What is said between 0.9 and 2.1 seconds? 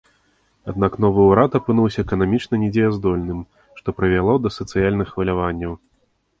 новы ўрад апынуўся